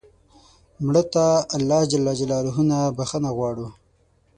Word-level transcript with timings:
مړه 0.85 1.03
ته 1.13 1.25
الله 1.55 1.81
ج 1.91 1.91
نه 2.71 2.79
بخښنه 2.97 3.29
غواړو 3.37 3.67